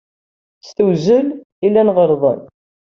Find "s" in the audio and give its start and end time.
0.67-0.69